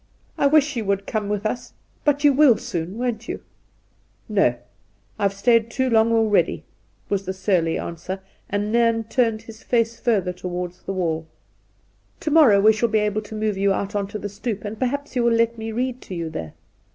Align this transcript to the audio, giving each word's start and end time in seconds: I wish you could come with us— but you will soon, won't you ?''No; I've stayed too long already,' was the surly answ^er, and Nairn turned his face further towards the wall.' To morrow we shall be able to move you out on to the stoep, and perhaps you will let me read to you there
I 0.35 0.47
wish 0.47 0.75
you 0.75 0.83
could 0.85 1.05
come 1.05 1.29
with 1.29 1.45
us— 1.45 1.73
but 2.05 2.23
you 2.23 2.33
will 2.33 2.57
soon, 2.57 2.97
won't 2.97 3.29
you 3.29 3.39
?''No; 4.29 4.55
I've 5.19 5.35
stayed 5.35 5.69
too 5.69 5.91
long 5.91 6.11
already,' 6.11 6.63
was 7.07 7.25
the 7.25 7.33
surly 7.33 7.75
answ^er, 7.75 8.19
and 8.49 8.71
Nairn 8.71 9.03
turned 9.03 9.43
his 9.43 9.61
face 9.61 9.99
further 9.99 10.33
towards 10.33 10.81
the 10.81 10.93
wall.' 10.93 11.27
To 12.21 12.31
morrow 12.31 12.59
we 12.59 12.73
shall 12.73 12.89
be 12.89 12.97
able 12.97 13.21
to 13.21 13.35
move 13.35 13.59
you 13.59 13.73
out 13.73 13.93
on 13.93 14.07
to 14.07 14.17
the 14.17 14.27
stoep, 14.27 14.65
and 14.65 14.79
perhaps 14.79 15.15
you 15.15 15.21
will 15.23 15.33
let 15.35 15.59
me 15.59 15.71
read 15.71 16.01
to 16.01 16.15
you 16.15 16.31
there 16.31 16.53